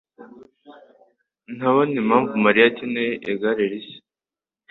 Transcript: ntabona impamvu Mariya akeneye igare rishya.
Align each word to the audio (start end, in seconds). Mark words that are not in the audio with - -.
ntabona 1.55 1.93
impamvu 2.01 2.33
Mariya 2.45 2.65
akeneye 2.71 3.13
igare 3.31 3.63
rishya. 3.71 3.99